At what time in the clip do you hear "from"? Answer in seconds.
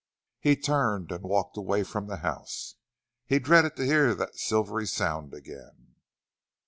1.83-2.07